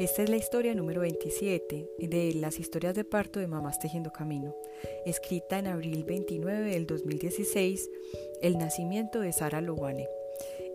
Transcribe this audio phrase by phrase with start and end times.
[0.00, 4.54] Esta es la historia número 27 de las historias de parto de Mamás Tejiendo Camino,
[5.04, 7.90] escrita en abril 29 del 2016,
[8.40, 10.08] El nacimiento de Sara Lowane.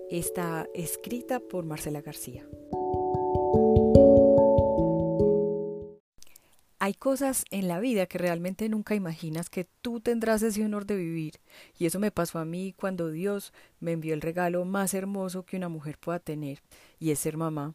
[0.10, 2.46] Está escrita por Marcela García.
[6.80, 10.98] Hay cosas en la vida que realmente nunca imaginas que tú tendrás ese honor de
[10.98, 11.40] vivir,
[11.80, 15.56] y eso me pasó a mí cuando Dios me envió el regalo más hermoso que
[15.56, 16.62] una mujer pueda tener,
[17.00, 17.74] y es ser mamá.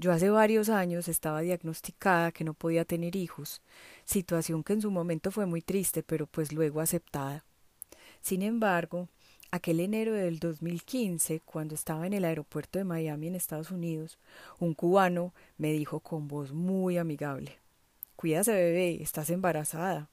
[0.00, 3.62] Yo hace varios años estaba diagnosticada que no podía tener hijos,
[4.04, 7.44] situación que en su momento fue muy triste, pero pues luego aceptada.
[8.20, 9.08] Sin embargo,
[9.50, 14.18] aquel enero del 2015, cuando estaba en el aeropuerto de Miami en Estados Unidos,
[14.60, 17.58] un cubano me dijo con voz muy amigable
[18.14, 20.08] Cuídase bebé, estás embarazada.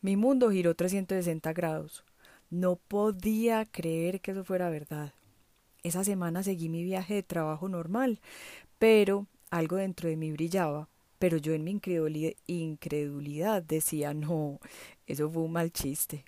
[0.00, 2.04] Mi mundo giró 360 grados.
[2.50, 5.12] No podía creer que eso fuera verdad.
[5.82, 8.20] Esa semana seguí mi viaje de trabajo normal,
[8.78, 10.88] pero algo dentro de mí brillaba.
[11.18, 11.80] Pero yo en mi
[12.46, 14.60] incredulidad decía, no,
[15.06, 16.24] eso fue un mal chiste.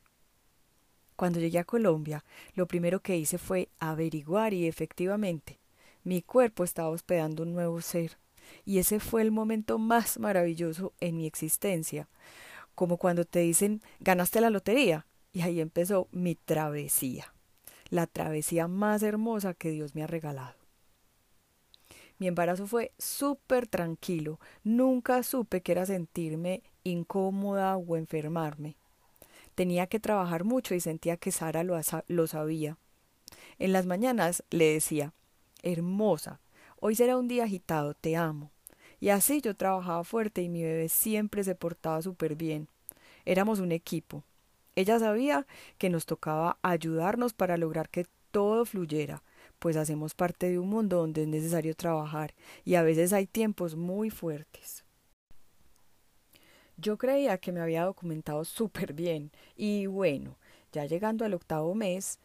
[1.14, 5.60] Cuando llegué a Colombia, lo primero que hice fue averiguar y efectivamente,
[6.02, 8.18] mi cuerpo estaba hospedando un nuevo ser.
[8.64, 12.08] Y ese fue el momento más maravilloso en mi existencia.
[12.74, 15.06] Como cuando te dicen, ganaste la lotería.
[15.32, 17.32] Y ahí empezó mi travesía
[17.90, 20.59] la travesía más hermosa que Dios me ha regalado.
[22.20, 28.76] Mi embarazo fue súper tranquilo, nunca supe que era sentirme incómoda o enfermarme.
[29.54, 32.76] Tenía que trabajar mucho y sentía que Sara lo, lo sabía.
[33.58, 35.14] En las mañanas le decía,
[35.62, 36.40] hermosa,
[36.78, 38.50] hoy será un día agitado, te amo.
[39.00, 42.68] Y así yo trabajaba fuerte y mi bebé siempre se portaba súper bien.
[43.24, 44.24] Éramos un equipo.
[44.76, 45.46] Ella sabía
[45.78, 49.22] que nos tocaba ayudarnos para lograr que todo fluyera,
[49.60, 53.76] pues hacemos parte de un mundo donde es necesario trabajar y a veces hay tiempos
[53.76, 54.84] muy fuertes.
[56.76, 60.36] Yo creía que me había documentado súper bien y bueno,
[60.72, 62.18] ya llegando al octavo mes,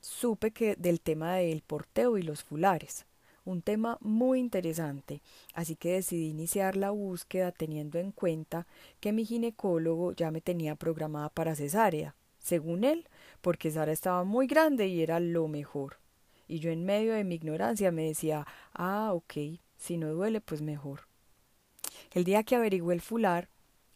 [0.00, 3.06] supe que del tema del porteo y los fulares
[3.46, 5.22] un tema muy interesante,
[5.54, 8.66] así que decidí iniciar la búsqueda teniendo en cuenta
[9.00, 13.08] que mi ginecólogo ya me tenía programada para cesárea, según él,
[13.40, 15.98] porque Sara estaba muy grande y era lo mejor.
[16.48, 20.62] Y yo en medio de mi ignorancia me decía, ah, ok, si no duele, pues
[20.62, 21.02] mejor.
[22.12, 23.48] El día que averigué el fular,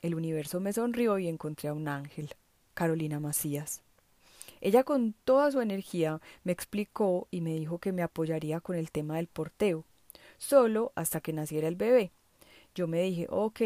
[0.02, 2.34] el universo me sonrió y encontré a un ángel,
[2.74, 3.82] Carolina Macías.
[4.60, 8.90] Ella con toda su energía me explicó y me dijo que me apoyaría con el
[8.90, 9.84] tema del porteo,
[10.38, 12.12] solo hasta que naciera el bebé.
[12.74, 13.60] Yo me dije, ok,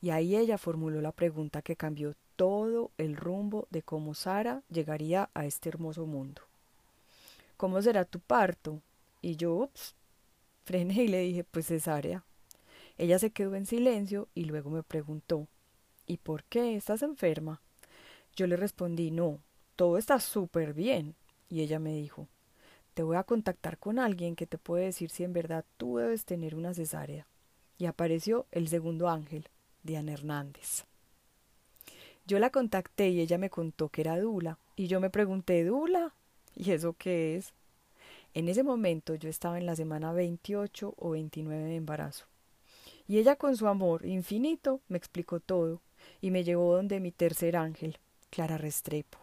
[0.00, 5.28] y ahí ella formuló la pregunta que cambió todo el rumbo de cómo Sara llegaría
[5.34, 6.42] a este hermoso mundo.
[7.60, 8.80] ¿Cómo será tu parto?
[9.20, 9.94] Y yo, ups,
[10.64, 12.24] frené y le dije, pues cesárea.
[12.96, 15.46] Ella se quedó en silencio y luego me preguntó,
[16.06, 17.60] ¿y por qué estás enferma?
[18.34, 19.40] Yo le respondí, no,
[19.76, 21.16] todo está súper bien.
[21.50, 22.28] Y ella me dijo,
[22.94, 26.24] te voy a contactar con alguien que te puede decir si en verdad tú debes
[26.24, 27.26] tener una cesárea.
[27.76, 29.50] Y apareció el segundo ángel,
[29.82, 30.86] Diana Hernández.
[32.26, 34.58] Yo la contacté y ella me contó que era Dula.
[34.76, 36.14] Y yo me pregunté, ¿Dula?
[36.56, 37.52] ¿Y eso qué es?
[38.34, 42.26] En ese momento yo estaba en la semana 28 o 29 de embarazo.
[43.08, 45.80] Y ella con su amor infinito me explicó todo
[46.20, 47.98] y me llevó donde mi tercer ángel,
[48.30, 49.18] Clara Restrepo.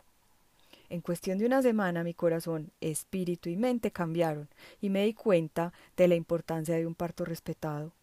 [0.90, 4.50] En cuestión de una semana mi corazón, espíritu y mente cambiaron
[4.82, 7.94] y me di cuenta de la importancia de un parto respetado.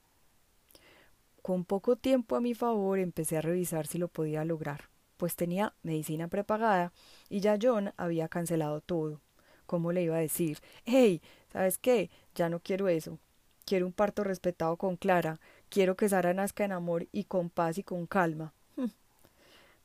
[1.43, 5.75] Con poco tiempo a mi favor empecé a revisar si lo podía lograr, pues tenía
[5.83, 6.93] medicina prepagada
[7.29, 9.21] y ya John había cancelado todo.
[9.67, 10.59] ¿Cómo le iba a decir?
[10.85, 12.11] Hey, ¿sabes qué?
[12.35, 13.19] Ya no quiero eso.
[13.65, 15.41] Quiero un parto respetado con Clara.
[15.71, 18.53] Quiero que Sara nazca en amor y con paz y con calma.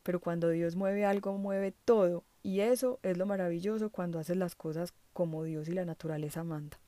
[0.03, 4.55] Pero cuando Dios mueve algo, mueve todo y eso es lo maravilloso cuando haces las
[4.55, 6.79] cosas como Dios y la naturaleza manda.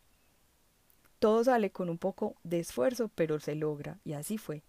[1.20, 4.64] Todo sale con un poco de esfuerzo, pero se logra, y así fue.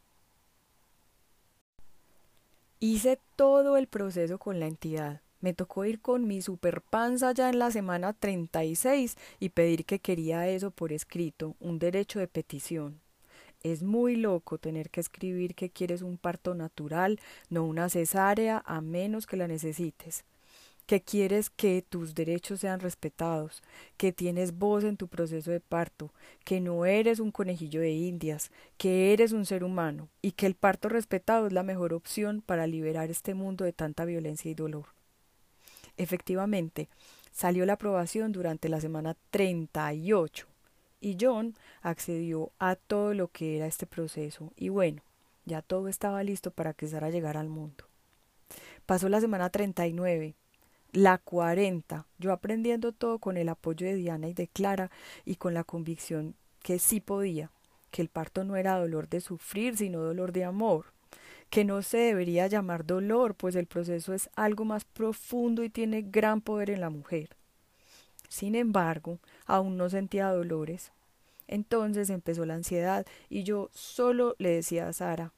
[2.85, 5.21] Hice todo el proceso con la entidad.
[5.41, 10.01] Me tocó ir con mi super panza ya en la semana 36 y pedir que
[10.01, 13.01] quería eso por escrito, un derecho de petición.
[13.63, 17.21] Es muy loco tener que escribir que quieres un parto natural,
[17.51, 20.25] no una cesárea, a menos que la necesites
[20.87, 23.63] que quieres que tus derechos sean respetados,
[23.97, 26.13] que tienes voz en tu proceso de parto,
[26.45, 30.55] que no eres un conejillo de indias, que eres un ser humano y que el
[30.55, 34.87] parto respetado es la mejor opción para liberar este mundo de tanta violencia y dolor.
[35.97, 36.89] Efectivamente,
[37.33, 40.47] salió la aprobación durante la semana 38
[41.01, 45.03] Y John accedió a todo lo que era este proceso y bueno,
[45.45, 47.85] ya todo estaba listo para que Sara llegara al mundo.
[48.87, 50.35] Pasó la semana 39,
[50.93, 54.91] la 40, yo aprendiendo todo con el apoyo de Diana y de Clara
[55.25, 57.51] y con la convicción que sí podía,
[57.91, 60.87] que el parto no era dolor de sufrir, sino dolor de amor,
[61.51, 66.03] que no se debería llamar dolor, pues el proceso es algo más profundo y tiene
[66.03, 67.31] gran poder en la mujer.
[68.29, 70.93] Sin embargo, aún no sentía dolores.
[71.49, 75.33] Entonces empezó la ansiedad y yo solo le decía a Sara,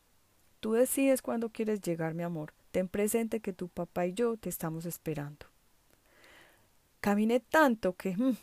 [0.61, 2.53] tú decides cuándo quieres llegar, mi amor.
[2.75, 5.47] Ten presente que tu papá y yo te estamos esperando.
[7.00, 8.37] Caminé tanto que mm,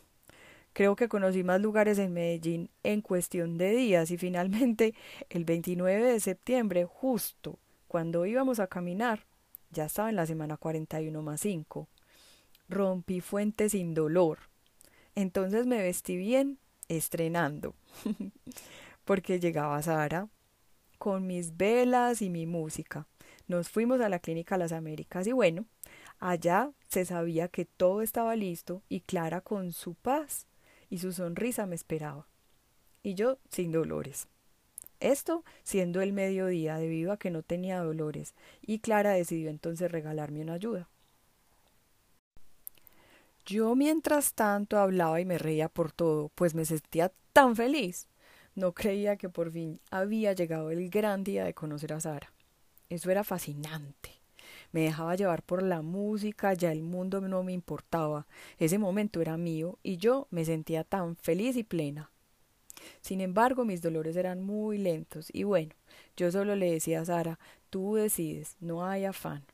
[0.72, 4.96] creo que conocí más lugares en Medellín en cuestión de días y finalmente
[5.30, 9.26] el 29 de septiembre, justo cuando íbamos a caminar,
[9.70, 11.90] ya estaba en la semana 41 más 5
[12.70, 14.40] rompí fuentes sin dolor.
[15.14, 16.58] Entonces me vestí bien
[16.88, 17.76] estrenando,
[19.04, 20.30] porque llegaba Sara
[21.00, 23.08] con mis velas y mi música.
[23.52, 25.66] Nos fuimos a la clínica Las Américas y bueno,
[26.20, 30.48] allá se sabía que todo estaba listo y Clara con su paz
[30.90, 32.30] y su sonrisa me esperaba.
[33.04, 34.30] Y yo sin dolores.
[35.02, 40.40] Esto siendo el mediodía debido a que no tenía dolores y Clara decidió entonces regalarme
[40.40, 40.88] una ayuda.
[43.46, 48.08] Yo mientras tanto hablaba y me reía por todo, pues me sentía tan feliz.
[48.56, 52.32] No creía que por fin había llegado el gran día de conocer a Sara.
[52.92, 54.12] Eso era fascinante.
[54.74, 58.28] Me dejaba llevar por la música, ya el mundo no me importaba.
[58.58, 62.12] Ese momento era mío y yo me sentía tan feliz y plena.
[63.00, 65.74] Sin embargo, mis dolores eran muy lentos y bueno,
[66.18, 67.40] yo solo le decía a Sara,
[67.70, 69.46] tú decides, no hay afán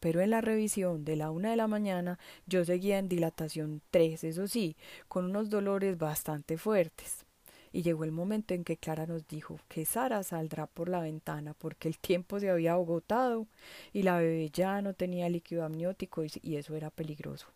[0.00, 4.24] pero en la revisión de la una de la mañana yo seguía en dilatación 3,
[4.24, 4.76] eso sí,
[5.06, 7.24] con unos dolores bastante fuertes.
[7.72, 11.54] Y llegó el momento en que Clara nos dijo que Sara saldrá por la ventana
[11.54, 13.46] porque el tiempo se había agotado
[13.92, 17.46] y la bebé ya no tenía líquido amniótico y eso era peligroso.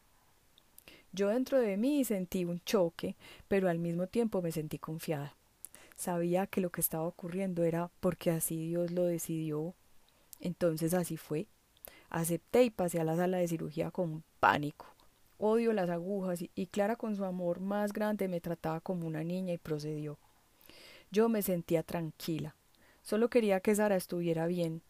[1.13, 3.17] Yo dentro de mí sentí un choque,
[3.49, 5.35] pero al mismo tiempo me sentí confiada.
[5.97, 9.75] Sabía que lo que estaba ocurriendo era porque así Dios lo decidió.
[10.41, 11.47] Entonces así fue.
[12.11, 14.96] Acepté y pasé a la sala de cirugía con pánico.
[15.38, 19.53] Odio las agujas y Clara con su amor más grande me trataba como una niña
[19.53, 20.19] y procedió.
[21.11, 22.56] Yo me sentía tranquila.
[23.03, 24.83] Solo quería que Sara estuviera bien.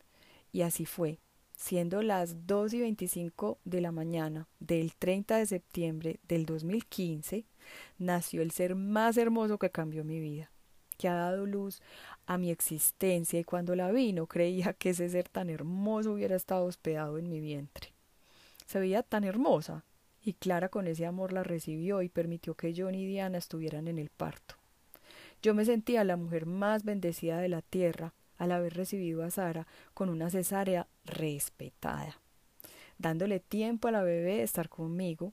[0.52, 1.19] Y así fue.
[1.56, 7.46] Siendo las dos y veinticinco de la mañana del 30 de septiembre del 2015,
[7.98, 10.50] nació el ser más hermoso que cambió mi vida,
[10.98, 11.81] que ha dado luz
[12.26, 16.37] a mi existencia y cuando la vi no creía que ese ser tan hermoso hubiera
[16.37, 17.94] estado hospedado en mi vientre.
[18.66, 19.82] Se veía tan hermosa
[20.26, 23.99] y Clara con ese amor la recibió y permitió que John y Diana estuvieran en
[23.99, 24.56] el parto.
[25.40, 29.69] Yo me sentía la mujer más bendecida de la tierra al haber recibido a Sara
[29.94, 32.19] con una cesárea respetada,
[32.99, 35.32] dándole tiempo a la bebé de estar conmigo,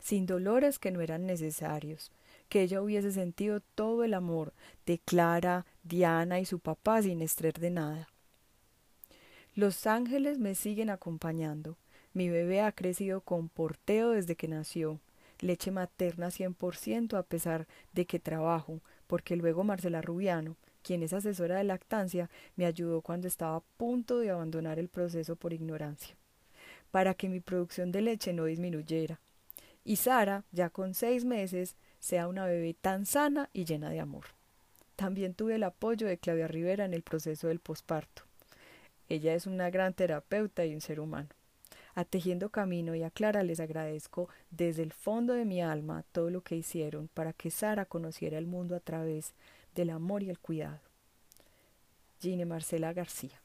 [0.00, 2.10] sin dolores que no eran necesarios,
[2.48, 4.52] que ella hubiese sentido todo el amor
[4.86, 8.08] de Clara, Diana y su papá sin estrés de nada.
[9.54, 11.76] Los ángeles me siguen acompañando.
[12.14, 15.00] Mi bebé ha crecido con porteo desde que nació.
[15.40, 21.02] Leche materna cien por ciento a pesar de que trabajo, porque luego Marcela Rubiano, quien
[21.02, 25.52] es asesora de lactancia, me ayudó cuando estaba a punto de abandonar el proceso por
[25.52, 26.14] ignorancia,
[26.90, 29.18] para que mi producción de leche no disminuyera.
[29.84, 34.26] Y Sara, ya con seis meses, sea una bebé tan sana y llena de amor.
[34.96, 38.22] También tuve el apoyo de Claudia Rivera en el proceso del posparto.
[39.08, 41.28] Ella es una gran terapeuta y un ser humano.
[41.94, 46.30] A Tejiendo Camino y a Clara les agradezco desde el fondo de mi alma todo
[46.30, 49.34] lo que hicieron para que Sara conociera el mundo a través
[49.74, 50.80] del amor y el cuidado.
[52.20, 53.41] Gine Marcela García